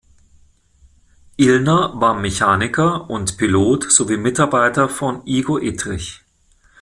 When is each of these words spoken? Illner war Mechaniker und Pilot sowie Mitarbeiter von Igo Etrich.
Illner 1.37 1.91
war 1.93 2.15
Mechaniker 2.19 3.07
und 3.07 3.37
Pilot 3.37 3.83
sowie 3.91 4.17
Mitarbeiter 4.17 4.89
von 4.89 5.21
Igo 5.27 5.59
Etrich. 5.59 6.21